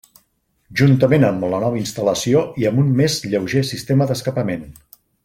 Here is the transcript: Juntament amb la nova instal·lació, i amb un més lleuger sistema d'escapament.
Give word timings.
Juntament 0.79 1.25
amb 1.27 1.45
la 1.51 1.59
nova 1.65 1.79
instal·lació, 1.81 2.41
i 2.63 2.67
amb 2.71 2.81
un 2.85 2.89
més 3.03 3.19
lleuger 3.27 3.63
sistema 3.73 4.09
d'escapament. 4.13 4.67